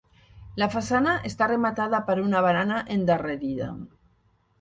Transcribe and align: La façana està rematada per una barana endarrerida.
La 0.59 0.67
façana 0.75 1.11
està 1.29 1.47
rematada 1.51 1.99
per 2.07 2.15
una 2.21 2.41
barana 2.45 2.79
endarrerida. 2.97 3.69